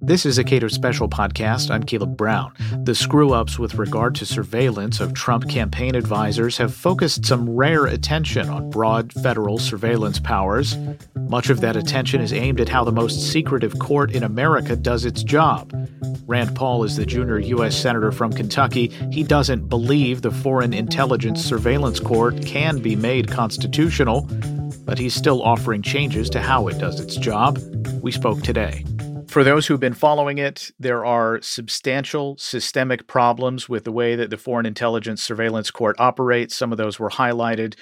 This 0.00 0.24
is 0.24 0.38
a 0.38 0.44
Cato 0.44 0.68
Special 0.68 1.08
podcast. 1.08 1.70
I'm 1.70 1.82
Caleb 1.82 2.16
Brown. 2.16 2.52
The 2.84 2.94
screw 2.94 3.32
ups 3.32 3.58
with 3.58 3.74
regard 3.74 4.14
to 4.16 4.26
surveillance 4.26 5.00
of 5.00 5.12
Trump 5.12 5.48
campaign 5.48 5.94
advisors 5.94 6.56
have 6.56 6.74
focused 6.74 7.26
some 7.26 7.48
rare 7.48 7.84
attention 7.84 8.48
on 8.48 8.70
broad 8.70 9.12
federal 9.12 9.58
surveillance 9.58 10.18
powers. 10.18 10.78
Much 11.28 11.50
of 11.50 11.60
that 11.60 11.76
attention 11.76 12.20
is 12.20 12.32
aimed 12.32 12.60
at 12.60 12.68
how 12.68 12.84
the 12.84 12.92
most 12.92 13.30
secretive 13.30 13.78
court 13.78 14.12
in 14.12 14.22
America 14.22 14.76
does 14.76 15.04
its 15.04 15.22
job. 15.22 15.72
Rand 16.26 16.54
Paul 16.56 16.84
is 16.84 16.96
the 16.96 17.06
junior 17.06 17.38
U.S. 17.38 17.76
Senator 17.76 18.12
from 18.12 18.32
Kentucky. 18.32 18.88
He 19.10 19.22
doesn't 19.22 19.68
believe 19.68 20.22
the 20.22 20.30
Foreign 20.30 20.72
Intelligence 20.72 21.44
Surveillance 21.44 22.00
Court 22.00 22.44
can 22.46 22.78
be 22.80 22.96
made 22.96 23.30
constitutional, 23.30 24.22
but 24.84 24.98
he's 24.98 25.14
still 25.14 25.42
offering 25.42 25.82
changes 25.82 26.30
to 26.30 26.40
how 26.40 26.68
it 26.68 26.78
does 26.78 27.00
its 27.00 27.16
job. 27.16 27.58
We 28.00 28.10
spoke 28.10 28.42
today. 28.42 28.84
For 29.38 29.44
those 29.44 29.68
who've 29.68 29.78
been 29.78 29.94
following 29.94 30.38
it, 30.38 30.72
there 30.80 31.04
are 31.04 31.40
substantial 31.42 32.36
systemic 32.38 33.06
problems 33.06 33.68
with 33.68 33.84
the 33.84 33.92
way 33.92 34.16
that 34.16 34.30
the 34.30 34.36
Foreign 34.36 34.66
Intelligence 34.66 35.22
Surveillance 35.22 35.70
Court 35.70 35.94
operates. 36.00 36.56
Some 36.56 36.72
of 36.72 36.76
those 36.76 36.98
were 36.98 37.08
highlighted 37.08 37.76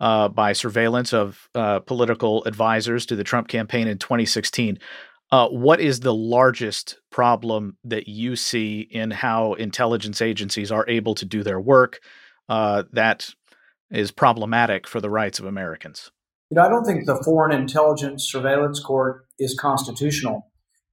uh, 0.00 0.28
by 0.28 0.52
surveillance 0.52 1.14
of 1.14 1.48
uh, 1.54 1.78
political 1.78 2.44
advisors 2.44 3.06
to 3.06 3.16
the 3.16 3.24
Trump 3.24 3.48
campaign 3.48 3.88
in 3.88 3.96
2016. 3.96 4.78
Uh, 5.32 5.48
what 5.48 5.80
is 5.80 6.00
the 6.00 6.12
largest 6.12 6.98
problem 7.10 7.78
that 7.84 8.06
you 8.06 8.36
see 8.36 8.80
in 8.90 9.10
how 9.10 9.54
intelligence 9.54 10.20
agencies 10.20 10.70
are 10.70 10.84
able 10.88 11.14
to 11.14 11.24
do 11.24 11.42
their 11.42 11.58
work 11.58 12.00
uh, 12.50 12.82
that 12.92 13.30
is 13.90 14.10
problematic 14.10 14.86
for 14.86 15.00
the 15.00 15.08
rights 15.08 15.38
of 15.38 15.46
Americans? 15.46 16.10
You 16.50 16.56
know, 16.56 16.66
I 16.66 16.68
don't 16.68 16.84
think 16.84 17.06
the 17.06 17.22
Foreign 17.24 17.58
Intelligence 17.58 18.30
Surveillance 18.30 18.78
Court 18.78 19.24
is 19.38 19.56
constitutional. 19.58 20.44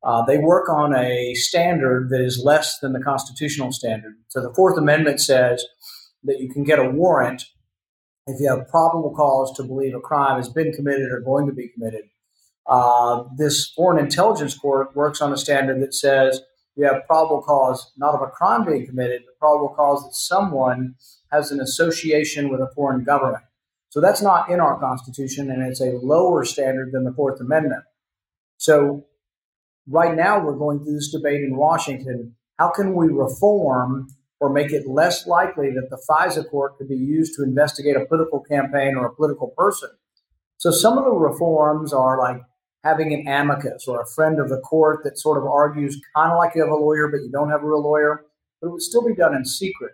Uh, 0.05 0.23
they 0.23 0.37
work 0.37 0.69
on 0.69 0.95
a 0.95 1.33
standard 1.33 2.09
that 2.11 2.21
is 2.21 2.41
less 2.45 2.77
than 2.79 2.93
the 2.93 3.01
constitutional 3.01 3.71
standard. 3.71 4.13
So 4.27 4.39
the 4.39 4.53
Fourth 4.53 4.77
Amendment 4.77 5.19
says 5.19 5.65
that 6.23 6.39
you 6.39 6.47
can 6.53 6.63
get 6.63 6.77
a 6.77 6.89
warrant 6.89 7.43
if 8.27 8.39
you 8.39 8.47
have 8.47 8.67
probable 8.67 9.13
cause 9.15 9.55
to 9.57 9.63
believe 9.63 9.95
a 9.95 9.99
crime 9.99 10.37
has 10.37 10.47
been 10.49 10.71
committed 10.73 11.11
or 11.11 11.21
going 11.21 11.47
to 11.47 11.53
be 11.53 11.69
committed. 11.69 12.03
Uh, 12.67 13.23
this 13.35 13.71
Foreign 13.75 14.03
Intelligence 14.03 14.55
Court 14.57 14.95
works 14.95 15.21
on 15.21 15.33
a 15.33 15.37
standard 15.37 15.81
that 15.81 15.93
says 15.93 16.41
you 16.75 16.85
have 16.85 17.05
probable 17.07 17.41
cause 17.41 17.91
not 17.97 18.15
of 18.15 18.21
a 18.21 18.27
crime 18.27 18.65
being 18.65 18.85
committed, 18.85 19.23
but 19.25 19.39
probable 19.39 19.73
cause 19.75 20.03
that 20.03 20.13
someone 20.13 20.95
has 21.31 21.51
an 21.51 21.59
association 21.59 22.49
with 22.49 22.59
a 22.59 22.69
foreign 22.75 23.03
government. 23.03 23.43
So 23.89 24.01
that's 24.01 24.21
not 24.21 24.49
in 24.49 24.59
our 24.59 24.79
Constitution, 24.79 25.49
and 25.49 25.63
it's 25.63 25.81
a 25.81 25.99
lower 26.03 26.43
standard 26.43 26.91
than 26.91 27.05
the 27.05 27.13
Fourth 27.13 27.39
Amendment. 27.39 27.83
So 28.57 29.05
right 29.87 30.15
now 30.15 30.43
we're 30.43 30.55
going 30.55 30.83
through 30.83 30.95
this 30.95 31.11
debate 31.11 31.41
in 31.41 31.55
Washington. 31.55 32.35
How 32.57 32.69
can 32.69 32.95
we 32.95 33.07
reform 33.07 34.07
or 34.39 34.49
make 34.49 34.71
it 34.71 34.87
less 34.87 35.27
likely 35.27 35.71
that 35.71 35.89
the 35.89 36.01
FISA 36.09 36.49
court 36.49 36.77
could 36.77 36.89
be 36.89 36.95
used 36.95 37.35
to 37.35 37.43
investigate 37.43 37.95
a 37.95 38.05
political 38.05 38.41
campaign 38.41 38.95
or 38.95 39.05
a 39.05 39.15
political 39.15 39.53
person? 39.57 39.89
So 40.57 40.71
some 40.71 40.97
of 40.97 41.05
the 41.05 41.11
reforms 41.11 41.93
are 41.93 42.17
like 42.17 42.41
having 42.83 43.13
an 43.13 43.27
amicus 43.27 43.87
or 43.87 44.01
a 44.01 44.07
friend 44.07 44.39
of 44.39 44.49
the 44.49 44.59
court 44.59 45.03
that 45.03 45.17
sort 45.17 45.37
of 45.37 45.45
argues 45.45 45.99
kind 46.15 46.31
of 46.31 46.37
like 46.37 46.55
you 46.55 46.61
have 46.61 46.71
a 46.71 46.75
lawyer, 46.75 47.07
but 47.07 47.17
you 47.17 47.29
don't 47.31 47.49
have 47.49 47.63
a 47.63 47.67
real 47.67 47.83
lawyer, 47.83 48.25
but 48.61 48.67
it 48.67 48.71
would 48.71 48.81
still 48.81 49.05
be 49.05 49.15
done 49.15 49.35
in 49.35 49.43
secret. 49.43 49.93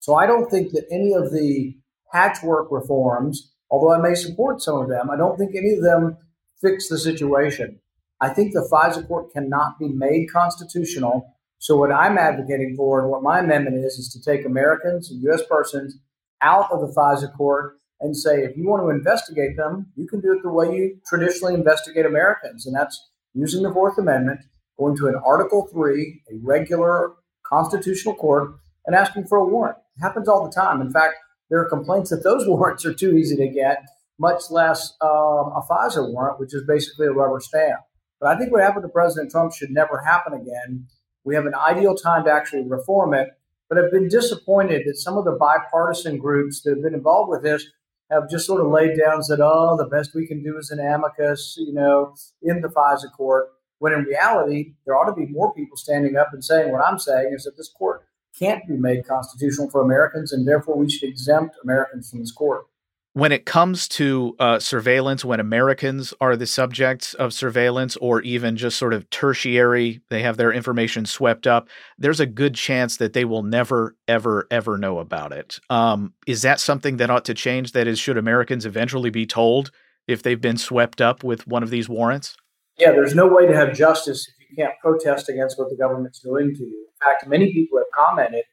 So 0.00 0.16
I 0.16 0.26
don't 0.26 0.50
think 0.50 0.72
that 0.72 0.86
any 0.90 1.12
of 1.14 1.32
the 1.32 1.76
patchwork 2.12 2.68
reforms, 2.70 3.52
although 3.70 3.92
I 3.92 3.98
may 3.98 4.14
support 4.14 4.60
some 4.60 4.78
of 4.78 4.88
them, 4.88 5.10
I 5.10 5.16
don't 5.16 5.38
think 5.38 5.54
any 5.54 5.74
of 5.74 5.82
them 5.82 6.16
fix 6.60 6.88
the 6.88 6.98
situation. 6.98 7.78
I 8.20 8.28
think 8.28 8.52
the 8.52 8.68
FISA 8.70 9.06
court 9.08 9.32
cannot 9.32 9.78
be 9.78 9.88
made 9.88 10.30
constitutional. 10.30 11.34
So 11.58 11.76
what 11.76 11.92
I'm 11.92 12.18
advocating 12.18 12.74
for 12.76 13.00
and 13.00 13.10
what 13.10 13.22
my 13.22 13.40
amendment 13.40 13.84
is 13.84 13.94
is 13.94 14.08
to 14.12 14.22
take 14.22 14.44
Americans 14.44 15.10
and 15.10 15.22
U.S. 15.24 15.42
persons 15.48 15.98
out 16.42 16.70
of 16.70 16.80
the 16.80 16.92
FISA 16.94 17.34
court 17.36 17.76
and 18.00 18.16
say 18.16 18.42
if 18.42 18.56
you 18.56 18.68
want 18.68 18.82
to 18.82 18.90
investigate 18.90 19.56
them, 19.56 19.86
you 19.94 20.06
can 20.06 20.20
do 20.20 20.32
it 20.32 20.42
the 20.42 20.50
way 20.50 20.74
you 20.74 20.98
traditionally 21.06 21.54
investigate 21.54 22.06
Americans, 22.06 22.66
and 22.66 22.74
that's 22.74 23.08
using 23.34 23.62
the 23.62 23.72
Fourth 23.72 23.98
Amendment, 23.98 24.40
going 24.78 24.96
to 24.96 25.08
an 25.08 25.20
Article 25.24 25.68
Three, 25.72 26.22
a 26.30 26.36
regular 26.42 27.12
constitutional 27.44 28.14
court, 28.14 28.52
and 28.86 28.96
asking 28.96 29.26
for 29.26 29.38
a 29.38 29.44
warrant. 29.44 29.76
It 29.96 30.02
happens 30.02 30.28
all 30.28 30.44
the 30.44 30.52
time. 30.52 30.80
In 30.80 30.90
fact, 30.90 31.14
there 31.50 31.60
are 31.60 31.68
complaints 31.68 32.10
that 32.10 32.24
those 32.24 32.46
warrants 32.46 32.84
are 32.86 32.94
too 32.94 33.16
easy 33.16 33.36
to 33.36 33.48
get, 33.48 33.84
much 34.18 34.44
less 34.50 34.94
um, 35.02 35.52
a 35.56 35.62
FISA 35.70 36.10
warrant, 36.10 36.40
which 36.40 36.54
is 36.54 36.62
basically 36.66 37.06
a 37.06 37.12
rubber 37.12 37.40
stamp. 37.40 37.80
But 38.20 38.28
I 38.28 38.38
think 38.38 38.52
what 38.52 38.62
happened 38.62 38.82
to 38.82 38.88
President 38.88 39.30
Trump 39.30 39.54
should 39.54 39.70
never 39.70 39.98
happen 39.98 40.34
again. 40.34 40.86
We 41.24 41.34
have 41.34 41.46
an 41.46 41.54
ideal 41.54 41.94
time 41.94 42.24
to 42.24 42.30
actually 42.30 42.66
reform 42.68 43.14
it, 43.14 43.30
but 43.68 43.78
I've 43.78 43.90
been 43.90 44.08
disappointed 44.08 44.82
that 44.86 44.96
some 44.96 45.16
of 45.16 45.24
the 45.24 45.32
bipartisan 45.32 46.18
groups 46.18 46.60
that 46.62 46.70
have 46.70 46.82
been 46.82 46.94
involved 46.94 47.30
with 47.30 47.42
this 47.42 47.64
have 48.10 48.28
just 48.28 48.46
sort 48.46 48.60
of 48.60 48.70
laid 48.70 48.98
down 48.98 49.14
and 49.14 49.24
said, 49.24 49.38
oh, 49.40 49.76
the 49.76 49.86
best 49.86 50.14
we 50.14 50.26
can 50.26 50.42
do 50.42 50.58
is 50.58 50.70
an 50.70 50.80
amicus, 50.80 51.56
you 51.58 51.72
know, 51.72 52.14
in 52.42 52.60
the 52.60 52.68
FISA 52.68 53.12
court. 53.16 53.50
When 53.78 53.94
in 53.94 54.04
reality, 54.04 54.74
there 54.84 54.94
ought 54.94 55.06
to 55.06 55.14
be 55.14 55.26
more 55.26 55.54
people 55.54 55.76
standing 55.76 56.16
up 56.16 56.28
and 56.32 56.44
saying 56.44 56.70
what 56.70 56.84
I'm 56.84 56.98
saying 56.98 57.32
is 57.34 57.44
that 57.44 57.56
this 57.56 57.70
court 57.70 58.04
can't 58.38 58.66
be 58.68 58.76
made 58.76 59.06
constitutional 59.06 59.70
for 59.70 59.80
Americans, 59.80 60.32
and 60.32 60.46
therefore 60.46 60.76
we 60.76 60.90
should 60.90 61.08
exempt 61.08 61.56
Americans 61.62 62.10
from 62.10 62.20
this 62.20 62.32
court 62.32 62.66
when 63.12 63.32
it 63.32 63.44
comes 63.44 63.88
to 63.88 64.36
uh, 64.38 64.58
surveillance, 64.60 65.24
when 65.24 65.40
Americans 65.40 66.14
are 66.20 66.36
the 66.36 66.46
subjects 66.46 67.12
of 67.14 67.32
surveillance 67.32 67.96
or 67.96 68.22
even 68.22 68.56
just 68.56 68.78
sort 68.78 68.94
of 68.94 69.08
tertiary, 69.10 70.00
they 70.10 70.22
have 70.22 70.36
their 70.36 70.52
information 70.52 71.04
swept 71.04 71.46
up, 71.46 71.68
there's 71.98 72.20
a 72.20 72.26
good 72.26 72.54
chance 72.54 72.98
that 72.98 73.12
they 73.12 73.24
will 73.24 73.42
never, 73.42 73.96
ever, 74.06 74.46
ever 74.50 74.78
know 74.78 75.00
about 75.00 75.32
it. 75.32 75.58
Um, 75.70 76.14
is 76.26 76.42
that 76.42 76.60
something 76.60 76.98
that 76.98 77.10
ought 77.10 77.24
to 77.24 77.34
change? 77.34 77.72
That 77.72 77.88
is, 77.88 77.98
should 77.98 78.16
Americans 78.16 78.64
eventually 78.64 79.10
be 79.10 79.26
told 79.26 79.72
if 80.06 80.22
they've 80.22 80.40
been 80.40 80.56
swept 80.56 81.00
up 81.00 81.24
with 81.24 81.48
one 81.48 81.64
of 81.64 81.70
these 81.70 81.88
warrants? 81.88 82.36
Yeah, 82.78 82.92
there's 82.92 83.14
no 83.14 83.26
way 83.26 83.46
to 83.46 83.54
have 83.54 83.74
justice 83.74 84.28
if 84.28 84.50
you 84.50 84.56
can't 84.56 84.78
protest 84.80 85.28
against 85.28 85.58
what 85.58 85.68
the 85.68 85.76
government's 85.76 86.20
doing 86.20 86.54
to 86.54 86.62
you. 86.62 86.86
In 86.86 87.06
fact, 87.06 87.26
many 87.26 87.52
people 87.52 87.78
have 87.78 87.88
commented 87.92 88.44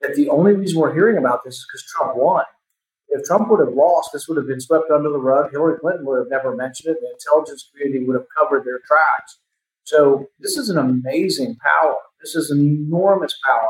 that 0.00 0.14
the 0.14 0.28
only 0.28 0.54
reason 0.54 0.80
we're 0.80 0.94
hearing 0.94 1.18
about 1.18 1.40
this 1.44 1.54
is 1.54 1.66
because 1.68 1.84
Trump 1.90 2.16
won 2.16 2.44
if 3.08 3.24
Trump 3.24 3.48
would 3.50 3.60
have 3.60 3.74
lost, 3.74 4.10
this 4.12 4.26
would 4.28 4.36
have 4.36 4.46
been 4.46 4.60
swept 4.60 4.90
under 4.90 5.10
the 5.10 5.18
rug. 5.18 5.50
Hillary 5.52 5.78
Clinton 5.78 6.06
would 6.06 6.18
have 6.18 6.30
never 6.30 6.54
mentioned 6.56 6.94
it. 6.94 7.00
The 7.00 7.10
intelligence 7.12 7.70
community 7.70 8.04
would 8.04 8.16
have 8.16 8.26
covered 8.36 8.64
their 8.64 8.80
tracks. 8.86 9.38
So 9.84 10.26
this 10.40 10.56
is 10.56 10.70
an 10.70 10.78
amazing 10.78 11.56
power. 11.62 11.96
This 12.20 12.34
is 12.34 12.50
an 12.50 12.60
enormous 12.60 13.38
power. 13.44 13.68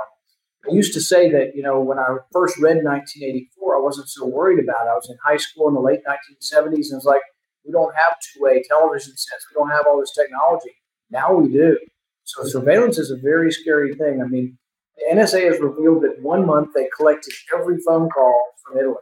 I 0.67 0.73
used 0.73 0.95
to 0.95 1.01
say 1.01 1.31
that, 1.31 1.55
you 1.55 1.63
know, 1.63 1.81
when 1.81 1.99
I 1.99 2.17
first 2.33 2.57
read 2.59 2.83
1984, 2.83 3.77
I 3.77 3.81
wasn't 3.81 4.09
so 4.09 4.25
worried 4.25 4.61
about 4.61 4.87
it. 4.87 4.91
I 4.91 4.95
was 4.95 5.11
in 5.11 5.19
high 5.23 5.37
school 5.37 5.69
in 5.69 5.75
the 5.75 5.81
late 5.81 6.01
1970s, 6.09 6.91
and 6.91 6.97
it's 6.97 7.05
like, 7.05 7.21
we 7.67 7.73
don't 7.73 7.95
have 7.95 8.17
two-way 8.21 8.63
television 8.69 9.17
sets. 9.17 9.47
We 9.51 9.61
don't 9.61 9.71
have 9.71 9.87
all 9.87 10.01
this 10.01 10.15
technology. 10.15 10.71
Now 11.11 11.35
we 11.35 11.53
do. 11.53 11.77
So 12.25 12.45
surveillance 12.45 12.99
is 12.99 13.11
a 13.11 13.17
very 13.17 13.51
scary 13.53 13.95
thing. 13.95 14.23
I 14.23 14.27
mean, 14.27 14.57
the 14.97 15.17
NSA 15.17 15.51
has 15.51 15.61
revealed 15.61 16.03
that 16.05 16.23
one 16.23 16.47
month 16.47 16.71
they 16.75 16.89
collected 16.97 17.35
every 17.55 17.79
phone 17.87 18.09
call 18.09 18.41
from 18.65 18.79
Italy. 18.79 18.97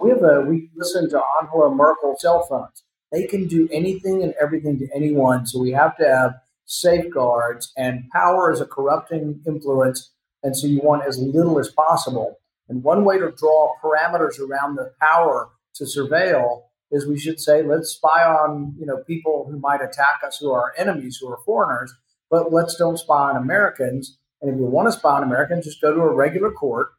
We 0.00 0.10
have 0.10 0.22
a 0.22 0.42
we 0.42 0.70
listen 0.76 1.08
to 1.10 1.22
Angela 1.40 1.74
Merkel 1.74 2.16
cell 2.18 2.46
phones. 2.48 2.84
They 3.12 3.26
can 3.26 3.46
do 3.46 3.68
anything 3.72 4.22
and 4.22 4.34
everything 4.40 4.78
to 4.78 4.88
anyone. 4.94 5.46
So 5.46 5.60
we 5.60 5.72
have 5.72 5.96
to 5.96 6.06
have 6.06 6.34
safeguards 6.64 7.72
and 7.76 8.08
power 8.10 8.52
is 8.52 8.60
a 8.60 8.66
corrupting 8.66 9.42
influence. 9.46 10.12
And 10.42 10.56
so 10.56 10.66
you 10.66 10.80
want 10.82 11.04
as 11.06 11.18
little 11.18 11.58
as 11.58 11.68
possible. 11.70 12.38
And 12.68 12.84
one 12.84 13.04
way 13.04 13.18
to 13.18 13.32
draw 13.32 13.74
parameters 13.82 14.38
around 14.38 14.76
the 14.76 14.92
power 15.00 15.50
to 15.74 15.84
surveil 15.84 16.62
is 16.92 17.06
we 17.06 17.18
should 17.18 17.40
say, 17.40 17.62
let's 17.62 17.90
spy 17.90 18.24
on, 18.24 18.74
you 18.78 18.86
know, 18.86 18.98
people 18.98 19.48
who 19.50 19.58
might 19.58 19.82
attack 19.82 20.20
us 20.24 20.38
who 20.38 20.52
are 20.52 20.72
enemies, 20.78 21.18
who 21.20 21.28
are 21.28 21.38
foreigners, 21.44 21.92
but 22.30 22.52
let's 22.52 22.76
don't 22.76 22.98
spy 22.98 23.30
on 23.30 23.36
Americans. 23.36 24.18
And 24.40 24.52
if 24.52 24.58
you 24.58 24.66
want 24.66 24.88
to 24.88 24.92
spy 24.92 25.16
on 25.16 25.24
Americans, 25.24 25.64
just 25.64 25.80
go 25.80 25.92
to 25.92 26.00
a 26.00 26.14
regular 26.14 26.52
court. 26.52 26.90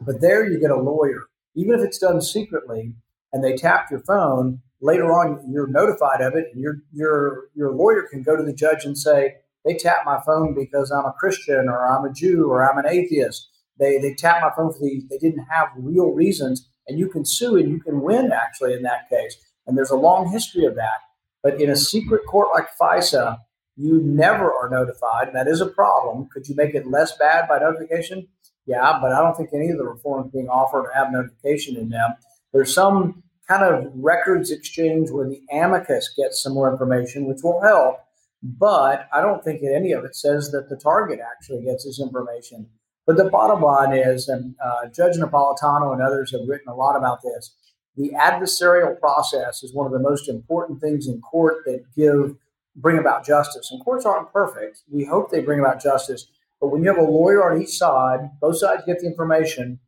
But 0.00 0.20
there 0.20 0.44
you 0.44 0.58
get 0.58 0.72
a 0.72 0.76
lawyer 0.76 1.22
even 1.54 1.78
if 1.78 1.84
it's 1.84 1.98
done 1.98 2.20
secretly 2.20 2.94
and 3.32 3.42
they 3.42 3.56
tap 3.56 3.90
your 3.90 4.00
phone, 4.00 4.60
later 4.80 5.12
on 5.12 5.50
you're 5.50 5.66
notified 5.66 6.20
of 6.20 6.34
it 6.34 6.46
and 6.52 6.62
your 6.62 6.78
your 6.92 7.48
your 7.54 7.72
lawyer 7.72 8.06
can 8.10 8.22
go 8.22 8.36
to 8.36 8.42
the 8.42 8.52
judge 8.52 8.84
and 8.84 8.96
say, 8.96 9.34
they 9.64 9.74
tap 9.74 10.02
my 10.04 10.20
phone 10.24 10.54
because 10.54 10.90
I'm 10.90 11.06
a 11.06 11.14
Christian 11.18 11.68
or 11.68 11.86
I'm 11.86 12.04
a 12.04 12.12
Jew 12.12 12.50
or 12.50 12.68
I'm 12.68 12.78
an 12.78 12.86
atheist. 12.86 13.48
They 13.78 13.98
they 13.98 14.14
tap 14.14 14.42
my 14.42 14.50
phone 14.54 14.72
for 14.72 14.78
the 14.80 15.02
They 15.10 15.18
didn't 15.18 15.46
have 15.50 15.68
real 15.76 16.12
reasons, 16.12 16.68
and 16.86 16.98
you 16.98 17.08
can 17.08 17.24
sue 17.24 17.56
and 17.56 17.68
you 17.68 17.80
can 17.80 18.02
win 18.02 18.30
actually 18.32 18.74
in 18.74 18.82
that 18.82 19.08
case. 19.08 19.36
And 19.66 19.76
there's 19.76 19.90
a 19.90 19.96
long 19.96 20.30
history 20.30 20.66
of 20.66 20.74
that. 20.76 21.00
But 21.42 21.60
in 21.60 21.70
a 21.70 21.76
secret 21.76 22.22
court 22.26 22.48
like 22.54 22.68
FISA, 22.80 23.38
you 23.76 24.00
never 24.02 24.52
are 24.52 24.68
notified, 24.70 25.28
and 25.28 25.36
that 25.36 25.48
is 25.48 25.60
a 25.60 25.66
problem. 25.66 26.28
Could 26.32 26.48
you 26.48 26.54
make 26.54 26.74
it 26.74 26.86
less 26.86 27.16
bad 27.16 27.48
by 27.48 27.58
notification? 27.58 28.28
Yeah, 28.66 28.98
but 29.00 29.12
I 29.12 29.20
don't 29.20 29.36
think 29.36 29.50
any 29.52 29.70
of 29.70 29.78
the 29.78 29.84
reforms 29.84 30.32
being 30.32 30.48
offered 30.48 30.90
have 30.94 31.12
notification 31.12 31.76
in 31.76 31.90
them. 31.90 32.14
There's 32.52 32.74
some 32.74 33.22
kind 33.48 33.62
of 33.62 33.92
records 33.94 34.50
exchange 34.50 35.10
where 35.10 35.28
the 35.28 35.42
amicus 35.52 36.14
gets 36.16 36.42
some 36.42 36.54
more 36.54 36.70
information, 36.70 37.26
which 37.26 37.40
will 37.42 37.60
help. 37.60 37.98
But 38.42 39.08
I 39.12 39.20
don't 39.20 39.42
think 39.42 39.62
any 39.62 39.92
of 39.92 40.04
it 40.04 40.14
says 40.14 40.50
that 40.52 40.68
the 40.68 40.76
target 40.76 41.18
actually 41.20 41.64
gets 41.64 41.84
this 41.84 42.00
information. 42.00 42.68
But 43.06 43.16
the 43.16 43.24
bottom 43.24 43.62
line 43.62 43.92
is, 43.92 44.28
and 44.28 44.54
uh, 44.64 44.86
Judge 44.94 45.16
Napolitano 45.16 45.92
and 45.92 46.02
others 46.02 46.32
have 46.32 46.48
written 46.48 46.68
a 46.68 46.74
lot 46.74 46.96
about 46.96 47.20
this, 47.22 47.54
the 47.96 48.10
adversarial 48.10 48.98
process 48.98 49.62
is 49.62 49.74
one 49.74 49.86
of 49.86 49.92
the 49.92 49.98
most 49.98 50.28
important 50.28 50.80
things 50.80 51.06
in 51.06 51.20
court 51.20 51.64
that 51.66 51.84
give 51.96 52.36
bring 52.76 52.98
about 52.98 53.24
justice. 53.24 53.70
And 53.70 53.82
courts 53.84 54.04
aren't 54.04 54.32
perfect. 54.32 54.82
We 54.90 55.04
hope 55.04 55.30
they 55.30 55.40
bring 55.40 55.60
about 55.60 55.82
justice. 55.82 56.26
But 56.64 56.70
when 56.70 56.82
you 56.82 56.88
have 56.88 56.96
a 56.96 57.02
lawyer 57.02 57.44
on 57.44 57.60
each 57.60 57.76
side, 57.76 58.20
both 58.40 58.56
sides 58.56 58.84
get 58.86 59.00
the 59.00 59.06
information. 59.06 59.80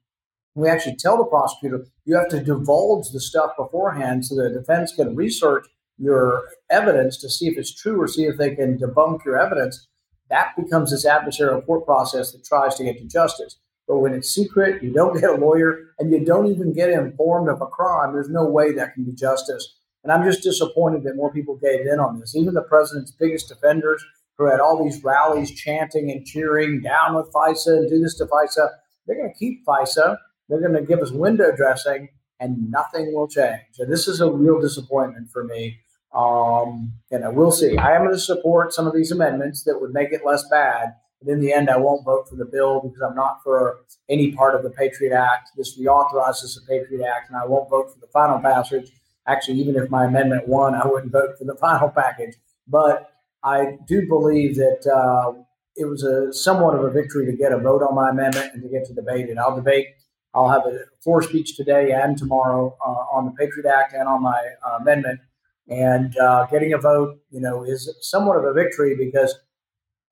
We 0.54 0.68
actually 0.68 0.96
tell 0.96 1.16
the 1.16 1.24
prosecutor 1.24 1.86
you 2.04 2.16
have 2.16 2.28
to 2.28 2.44
divulge 2.44 3.08
the 3.14 3.20
stuff 3.20 3.52
beforehand 3.56 4.26
so 4.26 4.34
the 4.34 4.50
defense 4.50 4.92
can 4.94 5.16
research 5.16 5.66
your 5.96 6.42
evidence 6.68 7.16
to 7.22 7.30
see 7.30 7.46
if 7.46 7.56
it's 7.56 7.74
true 7.74 7.98
or 7.98 8.06
see 8.06 8.24
if 8.24 8.36
they 8.36 8.54
can 8.54 8.76
debunk 8.76 9.24
your 9.24 9.38
evidence. 9.38 9.88
That 10.28 10.54
becomes 10.54 10.90
this 10.90 11.06
adversarial 11.06 11.64
court 11.64 11.86
process 11.86 12.32
that 12.32 12.44
tries 12.44 12.74
to 12.74 12.84
get 12.84 12.98
to 12.98 13.06
justice. 13.06 13.58
But 13.88 14.00
when 14.00 14.12
it's 14.12 14.34
secret, 14.34 14.82
you 14.82 14.92
don't 14.92 15.18
get 15.18 15.30
a 15.30 15.34
lawyer, 15.34 15.94
and 15.98 16.12
you 16.12 16.22
don't 16.22 16.48
even 16.48 16.74
get 16.74 16.90
informed 16.90 17.48
of 17.48 17.62
a 17.62 17.66
crime, 17.66 18.12
there's 18.12 18.28
no 18.28 18.44
way 18.44 18.72
that 18.72 18.92
can 18.92 19.04
be 19.04 19.12
justice. 19.12 19.78
And 20.04 20.12
I'm 20.12 20.30
just 20.30 20.42
disappointed 20.42 21.04
that 21.04 21.16
more 21.16 21.32
people 21.32 21.56
gave 21.56 21.86
in 21.86 21.98
on 21.98 22.20
this. 22.20 22.36
Even 22.36 22.52
the 22.52 22.60
president's 22.60 23.12
biggest 23.12 23.48
defenders, 23.48 24.04
who 24.38 24.50
had 24.50 24.60
all 24.60 24.82
these 24.82 25.02
rallies 25.02 25.50
chanting 25.50 26.10
and 26.10 26.26
cheering 26.26 26.80
down 26.80 27.14
with 27.14 27.32
FISA 27.32 27.78
and 27.78 27.90
do 27.90 28.00
this 28.00 28.16
to 28.18 28.26
FISA, 28.26 28.68
they're 29.06 29.16
going 29.16 29.32
to 29.32 29.38
keep 29.38 29.64
FISA. 29.66 30.16
They're 30.48 30.60
going 30.60 30.74
to 30.74 30.82
give 30.82 31.00
us 31.00 31.10
window 31.10 31.54
dressing, 31.56 32.08
and 32.38 32.70
nothing 32.70 33.12
will 33.14 33.28
change. 33.28 33.78
And 33.78 33.92
this 33.92 34.06
is 34.06 34.20
a 34.20 34.30
real 34.30 34.60
disappointment 34.60 35.30
for 35.30 35.44
me. 35.44 35.78
Um, 36.14 36.92
you 37.10 37.18
know, 37.18 37.30
we'll 37.30 37.52
see. 37.52 37.76
I 37.76 37.94
am 37.94 38.02
going 38.02 38.14
to 38.14 38.18
support 38.18 38.72
some 38.72 38.86
of 38.86 38.94
these 38.94 39.10
amendments 39.10 39.64
that 39.64 39.80
would 39.80 39.92
make 39.92 40.12
it 40.12 40.24
less 40.24 40.44
bad. 40.48 40.94
But 41.22 41.32
in 41.32 41.40
the 41.40 41.52
end, 41.52 41.70
I 41.70 41.78
won't 41.78 42.04
vote 42.04 42.28
for 42.28 42.36
the 42.36 42.44
bill 42.44 42.80
because 42.80 43.00
I'm 43.00 43.16
not 43.16 43.42
for 43.42 43.80
any 44.08 44.32
part 44.32 44.54
of 44.54 44.62
the 44.62 44.70
Patriot 44.70 45.14
Act. 45.14 45.50
This 45.56 45.78
reauthorizes 45.78 46.54
the 46.54 46.60
Patriot 46.68 47.06
Act, 47.06 47.30
and 47.30 47.38
I 47.38 47.46
won't 47.46 47.70
vote 47.70 47.92
for 47.92 47.98
the 48.00 48.06
final 48.08 48.38
passage. 48.38 48.92
Actually, 49.26 49.58
even 49.60 49.76
if 49.76 49.90
my 49.90 50.04
amendment 50.04 50.46
won, 50.46 50.74
I 50.74 50.86
wouldn't 50.86 51.12
vote 51.12 51.38
for 51.38 51.44
the 51.44 51.54
final 51.60 51.88
package. 51.88 52.34
But 52.68 53.10
I 53.46 53.78
do 53.86 54.08
believe 54.08 54.56
that 54.56 54.92
uh, 54.92 55.40
it 55.76 55.84
was 55.84 56.02
a 56.02 56.32
somewhat 56.32 56.74
of 56.74 56.82
a 56.82 56.90
victory 56.90 57.26
to 57.26 57.32
get 57.32 57.52
a 57.52 57.58
vote 57.58 57.80
on 57.80 57.94
my 57.94 58.10
amendment 58.10 58.52
and 58.52 58.62
to 58.62 58.68
get 58.68 58.84
to 58.86 58.92
debate 58.92 59.28
it. 59.28 59.38
I'll 59.38 59.54
debate. 59.54 59.86
I'll 60.34 60.50
have 60.50 60.66
a 60.66 60.80
floor 61.02 61.22
speech 61.22 61.56
today 61.56 61.92
and 61.92 62.18
tomorrow 62.18 62.76
uh, 62.84 63.16
on 63.16 63.24
the 63.26 63.30
Patriot 63.38 63.70
Act 63.72 63.94
and 63.94 64.08
on 64.08 64.20
my 64.20 64.42
uh, 64.66 64.78
amendment. 64.80 65.20
And 65.68 66.16
uh, 66.18 66.46
getting 66.50 66.72
a 66.72 66.78
vote, 66.78 67.20
you 67.30 67.40
know, 67.40 67.62
is 67.62 67.88
somewhat 68.00 68.36
of 68.36 68.44
a 68.44 68.52
victory 68.52 68.96
because 68.96 69.38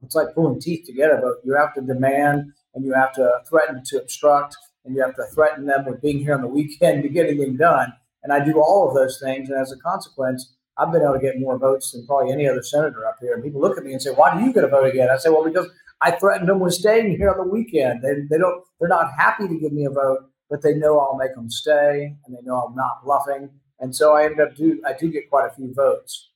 it's 0.00 0.14
like 0.14 0.32
pulling 0.34 0.60
teeth 0.60 0.86
to 0.86 0.92
get 0.92 1.10
a 1.10 1.20
vote. 1.20 1.38
You 1.44 1.56
have 1.56 1.75
to 1.75 1.81
demand 1.81 2.52
and 2.75 2.84
you 2.84 2.94
have 2.94 3.12
to 3.14 3.40
threaten 3.48 3.82
to 3.86 4.00
obstruct 4.00 4.56
and 4.84 4.94
you 4.94 5.02
have 5.02 5.16
to 5.16 5.25
threaten 5.34 5.66
them 5.66 5.86
with 5.86 6.00
being 6.00 6.19
here 6.20 6.34
on 6.34 6.40
the 6.40 6.48
weekend 6.60 7.02
to 7.02 7.08
get 7.08 7.26
anything 7.26 7.56
done. 7.56 7.92
And 8.22 8.32
I 8.32 8.44
do 8.44 8.60
all 8.60 8.88
of 8.88 8.94
those 8.94 9.20
things. 9.20 9.50
And 9.50 9.60
as 9.60 9.72
a 9.72 9.76
consequence, 9.78 10.54
I've 10.76 10.92
been 10.92 11.02
able 11.02 11.14
to 11.14 11.20
get 11.20 11.38
more 11.38 11.58
votes 11.58 11.92
than 11.92 12.06
probably 12.06 12.32
any 12.32 12.48
other 12.48 12.62
senator 12.62 13.06
up 13.06 13.16
here. 13.20 13.34
And 13.34 13.42
people 13.42 13.60
look 13.60 13.78
at 13.78 13.84
me 13.84 13.92
and 13.92 14.02
say, 14.02 14.10
"Why 14.10 14.36
do 14.36 14.44
you 14.44 14.52
get 14.52 14.64
a 14.64 14.68
vote 14.68 14.86
again?" 14.86 15.08
I 15.10 15.16
say, 15.16 15.30
"Well, 15.30 15.44
because 15.44 15.68
I 16.00 16.10
threatened 16.12 16.48
them 16.48 16.60
with 16.60 16.74
staying 16.74 17.16
here 17.16 17.30
on 17.30 17.38
the 17.38 17.50
weekend. 17.50 18.02
They, 18.02 18.14
they 18.30 18.38
don't. 18.38 18.62
They're 18.78 18.88
not 18.88 19.12
happy 19.16 19.48
to 19.48 19.58
give 19.58 19.72
me 19.72 19.86
a 19.86 19.90
vote, 19.90 20.30
but 20.50 20.62
they 20.62 20.74
know 20.74 20.98
I'll 20.98 21.16
make 21.16 21.34
them 21.34 21.50
stay, 21.50 22.16
and 22.26 22.36
they 22.36 22.42
know 22.42 22.56
I'm 22.56 22.74
not 22.74 23.02
bluffing. 23.04 23.50
And 23.80 23.94
so 23.94 24.14
I 24.14 24.24
end 24.24 24.40
up 24.40 24.54
do. 24.54 24.80
I 24.86 24.92
do 24.92 25.10
get 25.10 25.30
quite 25.30 25.46
a 25.46 25.54
few 25.54 25.72
votes. 25.74 26.30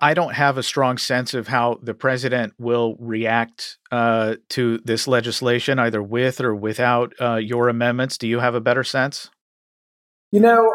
I 0.00 0.14
don't 0.14 0.34
have 0.34 0.56
a 0.56 0.62
strong 0.62 0.98
sense 0.98 1.34
of 1.34 1.48
how 1.48 1.78
the 1.82 1.94
president 1.94 2.54
will 2.58 2.96
react 2.98 3.78
uh, 3.90 4.36
to 4.50 4.78
this 4.84 5.06
legislation, 5.06 5.78
either 5.78 6.02
with 6.02 6.40
or 6.40 6.54
without 6.54 7.12
uh, 7.20 7.36
your 7.36 7.68
amendments. 7.68 8.18
Do 8.18 8.26
you 8.26 8.40
have 8.40 8.54
a 8.54 8.60
better 8.60 8.84
sense? 8.84 9.30
You 10.32 10.40
know, 10.40 10.74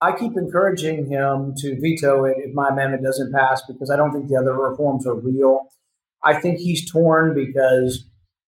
I 0.00 0.12
keep 0.12 0.36
encouraging 0.36 1.10
him 1.10 1.54
to 1.58 1.80
veto 1.80 2.24
it 2.24 2.36
if 2.38 2.54
my 2.54 2.68
amendment 2.68 3.02
doesn't 3.02 3.32
pass 3.32 3.62
because 3.66 3.90
I 3.90 3.96
don't 3.96 4.12
think 4.12 4.28
the 4.28 4.36
other 4.36 4.54
reforms 4.54 5.06
are 5.06 5.14
real. 5.14 5.68
I 6.22 6.34
think 6.34 6.58
he's 6.58 6.90
torn 6.90 7.34
because 7.34 8.04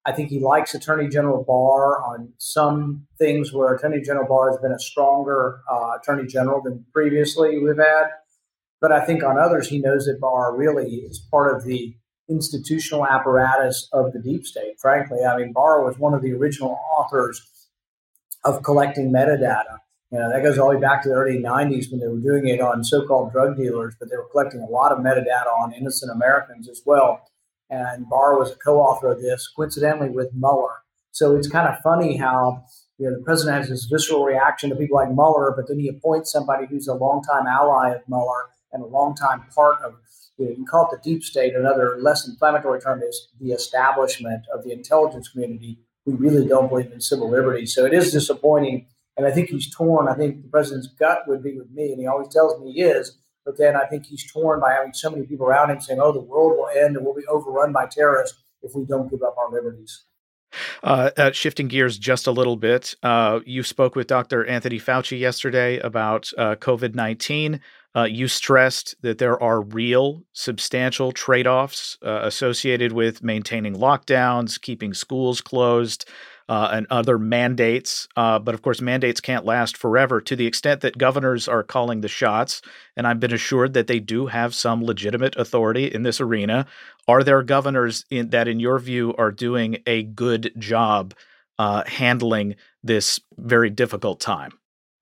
I 0.05 0.13
think 0.13 0.29
he 0.31 0.41
likes 0.41 0.75
Attorney 0.75 1.09
General 1.09 1.45
Barr 1.45 2.03
on 2.03 2.33
some 2.39 3.07
things 3.19 3.53
where 3.53 3.75
Attorney 3.75 4.01
General 4.03 4.27
Barr 4.27 4.51
has 4.51 4.61
been 4.61 4.73
a 4.73 4.79
stronger 4.79 5.61
uh, 5.71 5.97
Attorney 6.01 6.27
General 6.27 6.63
than 6.63 6.85
previously 6.93 7.59
we've 7.59 7.79
had. 7.79 8.07
But 8.81 8.93
I 8.93 9.05
think 9.05 9.25
on 9.25 9.39
others, 9.39 9.69
he 9.69 9.79
knows 9.79 10.07
that 10.07 10.21
Barr 10.21 10.57
really 10.57 10.97
is 10.97 11.19
part 11.31 11.55
of 11.55 11.65
the 11.65 11.95
institutional 12.29 13.07
apparatus 13.07 13.89
of 13.93 14.13
the 14.13 14.21
deep 14.21 14.45
state. 14.45 14.79
Frankly, 14.81 15.19
I 15.25 15.37
mean, 15.37 15.53
Barr 15.53 15.85
was 15.85 15.99
one 15.99 16.15
of 16.15 16.23
the 16.23 16.33
original 16.33 16.79
authors 16.97 17.69
of 18.45 18.63
collecting 18.63 19.11
metadata. 19.11 19.79
You 20.11 20.19
know, 20.19 20.31
that 20.31 20.43
goes 20.43 20.59
all 20.59 20.71
the 20.71 20.77
way 20.77 20.81
back 20.81 21.03
to 21.03 21.11
the 21.11 21.15
early 21.15 21.39
90s 21.39 21.91
when 21.91 22.01
they 22.01 22.07
were 22.07 22.19
doing 22.19 22.49
it 22.49 22.61
on 22.61 22.83
so 22.83 23.07
called 23.07 23.31
drug 23.31 23.57
dealers, 23.57 23.95
but 23.99 24.09
they 24.09 24.17
were 24.17 24.29
collecting 24.31 24.61
a 24.61 24.67
lot 24.67 24.91
of 24.91 24.99
metadata 24.99 25.53
on 25.61 25.75
innocent 25.75 26.11
Americans 26.11 26.69
as 26.69 26.83
well. 26.87 27.29
And 27.69 28.09
Barr 28.09 28.39
was 28.39 28.51
a 28.51 28.57
co 28.57 28.81
author 28.81 29.09
of 29.09 29.21
this, 29.21 29.47
coincidentally, 29.55 30.09
with 30.09 30.31
Mueller. 30.35 30.77
So 31.13 31.37
it's 31.37 31.49
kind 31.49 31.69
of 31.69 31.79
funny 31.83 32.17
how 32.17 32.65
you 32.99 33.09
know, 33.09 33.17
the 33.17 33.23
president 33.23 33.59
has 33.59 33.69
this 33.69 33.85
visceral 33.85 34.25
reaction 34.25 34.71
to 34.71 34.77
people 34.77 34.97
like 34.97 35.11
Mueller, 35.11 35.53
but 35.55 35.69
then 35.69 35.79
he 35.79 35.89
appoints 35.89 36.33
somebody 36.33 36.67
who's 36.67 36.89
a 36.89 36.95
longtime 36.95 37.47
ally 37.47 37.91
of 37.91 38.03
Mueller 38.09 38.47
and 38.73 38.83
a 38.83 38.87
longtime 38.87 39.45
part 39.55 39.81
of, 39.83 39.95
you, 40.37 40.47
know, 40.47 40.55
you 40.57 40.65
call 40.65 40.91
it 40.91 40.97
the 40.97 41.11
deep 41.11 41.23
state. 41.23 41.55
Another 41.55 41.99
less 42.01 42.27
inflammatory 42.27 42.81
term 42.81 43.03
is 43.03 43.29
the 43.41 43.53
establishment 43.53 44.45
of 44.53 44.65
the 44.65 44.73
intelligence 44.73 45.29
community 45.29 45.79
who 46.05 46.17
really 46.17 46.47
don't 46.47 46.69
believe 46.69 46.91
in 46.93 47.01
civil 47.01 47.31
liberties. 47.31 47.75
So 47.75 47.85
it 47.85 47.93
is 47.93 48.11
disappointing. 48.11 48.87
And 49.19 49.27
I 49.27 49.33
think 49.33 49.51
he's 49.51 49.69
torn. 49.75 50.09
I 50.09 50.15
think 50.15 50.43
the 50.43 50.49
president's 50.49 50.87
gut 50.87 51.25
would 51.27 51.43
be 51.43 51.59
with 51.59 51.71
me, 51.71 51.91
and 51.91 52.01
he 52.01 52.07
always 52.07 52.29
tells 52.29 52.59
me 52.61 52.73
he 52.73 52.83
is. 52.83 53.19
But 53.45 53.59
then 53.59 53.77
I 53.77 53.85
think 53.87 54.07
he's 54.07 54.31
torn 54.31 54.61
by 54.61 54.73
having 54.73 54.93
so 54.93 55.11
many 55.11 55.27
people 55.27 55.47
around 55.47 55.71
him 55.71 55.81
saying, 55.81 56.01
oh, 56.01 56.13
the 56.13 56.21
world 56.21 56.53
will 56.57 56.69
end 56.69 56.97
and 56.97 57.05
we'll 57.05 57.15
be 57.15 57.27
overrun 57.27 57.73
by 57.73 57.87
terrorists 57.87 58.39
if 58.63 58.75
we 58.75 58.85
don't 58.85 59.11
give 59.11 59.23
up 59.23 59.37
our 59.39 59.51
liberties. 59.51 60.05
Uh, 60.83 61.11
uh, 61.17 61.33
shifting 61.33 61.69
gears 61.69 61.99
just 61.99 62.27
a 62.27 62.31
little 62.31 62.57
bit, 62.57 62.95
uh, 63.03 63.41
you 63.45 63.63
spoke 63.63 63.97
with 63.97 64.07
Dr. 64.07 64.47
Anthony 64.47 64.79
Fauci 64.79 65.19
yesterday 65.19 65.79
about 65.79 66.31
uh, 66.39 66.55
COVID 66.57 66.95
19. 66.95 67.61
Uh, 67.97 68.05
you 68.05 68.29
stressed 68.29 68.95
that 69.03 69.19
there 69.19 69.43
are 69.43 69.63
real, 69.63 70.23
substantial 70.33 71.11
trade 71.11 71.47
offs 71.47 71.99
uh, 72.05 72.21
associated 72.23 72.93
with 72.93 73.23
maintaining 73.23 73.75
lockdowns, 73.75 74.61
keeping 74.61 74.95
schools 74.95 75.41
closed, 75.41 76.09
uh, 76.49 76.71
and 76.73 76.87
other 76.91 77.19
mandates. 77.19 78.09
Uh, 78.17 78.39
but 78.39 78.55
of 78.55 78.63
course, 78.63 78.81
mandates 78.81 79.21
can't 79.21 79.45
last 79.45 79.77
forever 79.77 80.21
to 80.21 80.35
the 80.35 80.47
extent 80.47 80.81
that 80.81 80.99
governors 80.99 81.47
are 81.49 81.63
calling 81.63 82.01
the 82.01 82.09
shots. 82.09 82.63
And 82.97 83.07
I've 83.07 83.21
been 83.21 83.33
assured 83.33 83.75
that 83.75 83.87
they 83.87 84.01
do 84.01 84.27
have 84.27 84.55
some 84.55 84.83
legitimate 84.83 85.37
authority 85.37 85.87
in 85.87 86.03
this 86.03 86.21
arena. 86.21 86.67
Are 87.07 87.23
there 87.23 87.43
governors 87.43 88.05
in, 88.11 88.31
that, 88.31 88.49
in 88.49 88.61
your 88.61 88.79
view, 88.79 89.15
are 89.17 89.33
doing 89.33 89.79
a 89.87 90.03
good 90.03 90.53
job 90.59 91.15
uh, 91.59 91.85
handling 91.87 92.57
this 92.83 93.21
very 93.37 93.71
difficult 93.71 94.21
time? 94.21 94.53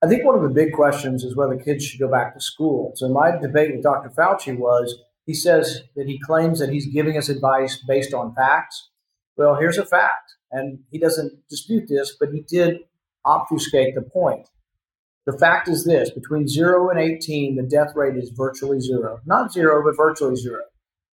I 0.03 0.09
think 0.09 0.25
one 0.25 0.37
of 0.37 0.43
the 0.43 0.51
big 0.51 0.73
questions 0.73 1.25
is 1.25 1.37
whether 1.37 1.57
kids 1.57 1.85
should 1.85 2.01
go 2.01 2.11
back 2.11 2.35
to 2.35 2.41
school. 2.41 2.93
So 2.97 3.09
my 3.09 3.31
debate 3.31 3.75
with 3.75 3.83
Dr. 3.83 4.11
Fauci 4.11 4.57
was 4.57 4.95
he 5.25 5.35
says 5.35 5.83
that 5.97 6.07
he 6.07 6.21
claims 6.21 6.61
that 6.61 6.71
he's 6.71 6.87
giving 6.87 7.17
us 7.17 7.29
advice 7.29 7.83
based 7.87 8.15
on 8.15 8.35
facts. 8.35 8.91
Well, 9.37 9.57
here's 9.57 9.79
a 9.79 9.85
fact, 9.85 10.36
and 10.51 10.81
he 10.91 10.99
doesn't 10.99 11.33
dispute 11.49 11.89
this, 11.89 12.17
but 12.19 12.31
he 12.33 12.41
did 12.41 12.79
obfuscate 13.25 13.95
the 13.95 14.03
point. 14.03 14.49
The 15.27 15.37
fact 15.37 15.69
is 15.69 15.85
this 15.85 16.11
between 16.11 16.47
0 16.47 16.91
and 16.91 17.01
18, 17.01 17.57
the 17.57 17.63
death 17.65 17.93
rate 17.97 18.17
is 18.17 18.31
virtually 18.31 18.81
zero. 18.81 19.19
Not 19.27 19.53
zero, 19.53 19.83
but 19.83 19.97
virtually 19.97 20.37
zero. 20.37 20.63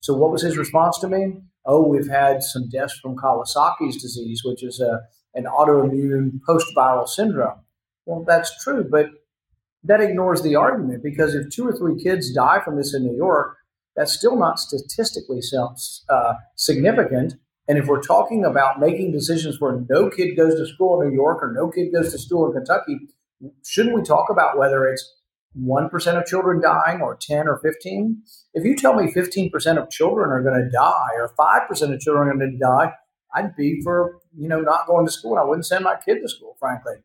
So, 0.02 0.14
what 0.14 0.32
was 0.32 0.44
his 0.44 0.58
response 0.58 1.00
to 1.00 1.08
me? 1.08 1.38
Oh, 1.66 1.88
we've 1.88 2.10
had 2.10 2.44
some 2.44 2.70
deaths 2.70 3.00
from 3.02 3.16
Kawasaki's 3.16 4.02
disease, 4.02 4.42
which 4.44 4.64
is 4.64 4.80
a, 4.80 5.02
an 5.34 5.46
autoimmune 5.46 6.40
post 6.46 6.68
viral 6.78 7.08
syndrome. 7.08 7.62
Well, 8.06 8.24
that's 8.28 8.64
true, 8.64 8.86
but 8.90 9.08
that 9.84 10.02
ignores 10.02 10.42
the 10.42 10.56
argument 10.56 11.04
because 11.04 11.36
if 11.36 11.50
two 11.50 11.68
or 11.68 11.76
three 11.76 12.02
kids 12.02 12.34
die 12.34 12.62
from 12.64 12.78
this 12.78 12.94
in 12.94 13.04
New 13.04 13.16
York, 13.16 13.58
that's 13.96 14.14
still 14.14 14.38
not 14.38 14.60
statistically 14.60 15.42
uh, 16.10 16.34
significant. 16.56 17.36
And 17.68 17.78
if 17.78 17.88
we're 17.88 18.02
talking 18.02 18.44
about 18.44 18.80
making 18.80 19.12
decisions 19.12 19.60
where 19.60 19.84
no 19.90 20.10
kid 20.10 20.36
goes 20.36 20.56
to 20.56 20.68
school 20.68 21.02
in 21.02 21.10
New 21.10 21.16
York 21.16 21.42
or 21.42 21.54
no 21.54 21.70
kid 21.70 21.94
goes 21.94 22.12
to 22.12 22.20
school 22.20 22.48
in 22.48 22.54
Kentucky, 22.54 23.00
shouldn't 23.66 23.96
we 23.96 24.02
talk 24.02 24.30
about 24.30 24.58
whether 24.58 24.86
it's 24.86 25.16
1% 25.58 26.18
of 26.18 26.26
children 26.26 26.62
dying 26.62 27.02
or 27.02 27.16
10 27.16 27.48
or 27.48 27.60
15? 27.60 28.22
If 28.54 28.66
you 28.66 28.76
tell 28.76 28.96
me 28.96 29.12
15% 29.14 29.82
of 29.82 29.90
children 29.90 30.30
are 30.32 30.44
going 30.44 30.62
to 30.62 30.70
die 30.70 31.12
or 31.16 31.34
5% 31.40 31.94
of 31.94 32.00
children 32.00 32.28
are 32.28 32.38
going 32.38 32.52
to 32.52 32.58
die, 32.58 32.94
I'd 33.34 33.56
be 33.56 33.82
for, 33.82 34.20
you 34.38 34.48
know, 34.48 34.62
not 34.62 34.86
going 34.88 35.06
to 35.06 35.12
school. 35.12 35.38
I 35.38 35.44
wouldn't 35.44 35.66
send 35.66 35.84
my 35.84 35.96
kid 35.96 36.20
to 36.22 36.28
school, 36.28 36.56
frankly. 36.60 36.96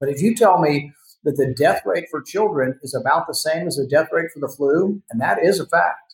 But 0.00 0.08
if 0.08 0.20
you 0.20 0.34
tell 0.34 0.58
me 0.58 0.92
that 1.24 1.36
the 1.36 1.54
death 1.56 1.82
rate 1.84 2.06
for 2.10 2.20
children 2.20 2.78
is 2.82 2.94
about 2.94 3.26
the 3.26 3.34
same 3.34 3.66
as 3.66 3.76
the 3.76 3.86
death 3.86 4.08
rate 4.10 4.30
for 4.32 4.40
the 4.40 4.48
flu, 4.48 5.02
and 5.10 5.20
that 5.20 5.38
is 5.40 5.60
a 5.60 5.66
fact, 5.66 6.11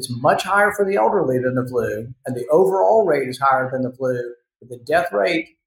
It's 0.00 0.08
much 0.08 0.44
higher 0.44 0.72
for 0.74 0.86
the 0.86 0.96
elderly 0.96 1.38
than 1.38 1.56
the 1.56 1.68
flu, 1.68 2.14
and 2.24 2.34
the 2.34 2.48
overall 2.50 3.04
rate 3.04 3.28
is 3.28 3.38
higher 3.38 3.68
than 3.70 3.82
the 3.82 3.92
flu. 3.92 4.32
But 4.58 4.70
the 4.70 4.78
death 4.78 5.12
rate, 5.12 5.58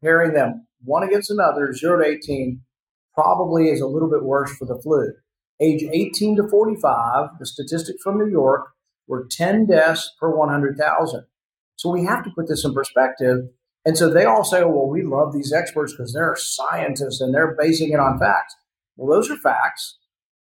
pairing 0.00 0.32
them 0.32 0.68
one 0.84 1.02
against 1.02 1.28
another, 1.28 1.72
0 1.72 1.98
to 1.98 2.08
18, 2.08 2.60
probably 3.14 3.70
is 3.70 3.80
a 3.80 3.88
little 3.88 4.08
bit 4.08 4.22
worse 4.22 4.56
for 4.56 4.64
the 4.64 4.80
flu. 4.80 5.14
Age 5.60 5.82
18 5.92 6.36
to 6.36 6.48
45, 6.48 7.30
the 7.40 7.46
statistics 7.46 8.00
from 8.00 8.16
New 8.16 8.30
York 8.30 8.68
were 9.08 9.26
10 9.28 9.66
deaths 9.66 10.08
per 10.20 10.30
100,000. 10.30 11.24
So 11.74 11.90
we 11.90 12.04
have 12.04 12.22
to 12.22 12.30
put 12.30 12.46
this 12.46 12.64
in 12.64 12.74
perspective. 12.74 13.38
And 13.84 13.98
so 13.98 14.08
they 14.08 14.24
all 14.24 14.44
say, 14.44 14.62
oh, 14.62 14.68
well, 14.68 14.86
we 14.86 15.02
love 15.02 15.32
these 15.32 15.52
experts 15.52 15.92
because 15.92 16.12
they're 16.12 16.36
scientists 16.36 17.20
and 17.20 17.34
they're 17.34 17.56
basing 17.58 17.90
it 17.90 17.98
on 17.98 18.20
facts. 18.20 18.54
Well, 18.96 19.12
those 19.12 19.28
are 19.32 19.36
facts. 19.36 19.98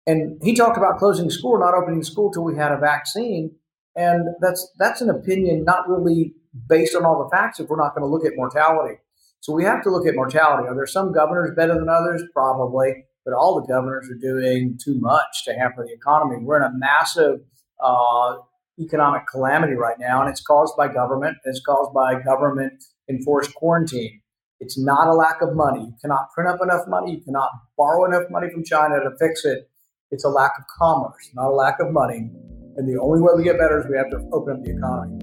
And 0.06 0.40
he 0.42 0.54
talked 0.54 0.76
about 0.76 0.98
closing 0.98 1.30
school, 1.30 1.58
not 1.58 1.75
opening 1.75 2.02
school 2.02 2.30
till 2.30 2.44
we 2.44 2.56
had 2.56 2.72
a 2.72 2.78
vaccine. 2.78 3.56
And 3.96 4.28
that's 4.40 4.70
that's 4.78 5.00
an 5.00 5.10
opinion 5.10 5.64
not 5.64 5.88
really 5.88 6.34
based 6.68 6.94
on 6.94 7.04
all 7.04 7.22
the 7.22 7.36
facts 7.36 7.60
if 7.60 7.68
we're 7.68 7.82
not 7.82 7.94
going 7.94 8.02
to 8.02 8.12
look 8.12 8.25
at 8.25 8.36
mortality. 8.36 8.96
So 9.40 9.52
we 9.52 9.64
have 9.64 9.82
to 9.82 9.90
look 9.90 10.06
at 10.06 10.14
mortality. 10.14 10.68
Are 10.68 10.75
there 10.75 10.86
some 10.86 11.12
governors 11.12 11.50
better 11.56 11.75
than 11.75 11.88
others? 11.88 12.22
Probably, 12.32 13.04
but 13.25 13.34
all 13.34 13.60
the 13.60 13.66
governors 13.66 14.08
are 14.10 14.18
doing 14.20 14.78
too 14.82 14.98
much 15.00 15.44
to 15.44 15.54
hamper 15.54 15.84
the 15.86 15.92
economy. 15.92 16.36
We're 16.42 16.58
in 16.58 16.62
a 16.62 16.72
massive 16.76 17.40
uh, 17.82 18.36
economic 18.78 19.22
calamity 19.30 19.75
right 19.75 19.98
now, 19.98 20.20
and 20.20 20.30
it's 20.30 20.40
caused 20.40 20.76
by 20.76 20.88
government. 20.92 21.38
It's 21.44 21.60
caused 21.60 21.92
by 21.94 22.20
government 22.20 22.84
enforced 23.08 23.54
quarantine. 23.54 24.20
It's 24.60 24.78
not 24.78 25.06
a 25.06 25.14
lack 25.14 25.42
of 25.42 25.54
money. 25.54 25.80
You 25.80 25.94
cannot 26.00 26.30
print 26.34 26.50
up 26.50 26.60
enough 26.62 26.86
money. 26.88 27.12
You 27.12 27.20
cannot 27.20 27.50
borrow 27.76 28.04
enough 28.04 28.30
money 28.30 28.48
from 28.50 28.64
China 28.64 28.96
to 29.00 29.10
fix 29.18 29.44
it. 29.44 29.68
It's 30.10 30.25
a 30.25 30.28
lack 30.28 30.52
of 30.58 30.64
commerce, 30.78 31.30
not 31.34 31.48
a 31.50 31.54
lack 31.54 31.80
of 31.80 31.92
money. 31.92 32.30
And 32.76 32.88
the 32.88 33.00
only 33.00 33.20
way 33.20 33.32
we 33.36 33.42
get 33.42 33.58
better 33.58 33.80
is 33.80 33.86
we 33.90 33.96
have 33.96 34.10
to 34.10 34.18
open 34.32 34.56
up 34.56 34.62
the 34.62 34.76
economy. 34.76 35.18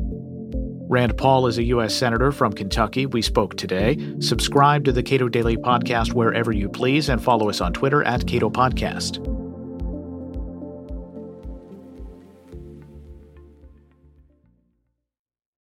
Rand 0.89 1.17
Paul 1.17 1.47
is 1.47 1.57
a 1.57 1.63
U.S. 1.63 1.95
Senator 1.95 2.31
from 2.31 2.51
Kentucky. 2.53 3.05
We 3.05 3.21
spoke 3.21 3.55
today. 3.55 3.97
Subscribe 4.19 4.83
to 4.85 4.91
the 4.91 5.01
Cato 5.01 5.29
Daily 5.29 5.55
Podcast 5.55 6.13
wherever 6.13 6.51
you 6.51 6.69
please 6.69 7.09
and 7.09 7.23
follow 7.23 7.49
us 7.49 7.61
on 7.61 7.73
Twitter 7.73 8.03
at 8.03 8.27
Cato 8.27 8.49
Podcast. 8.49 9.42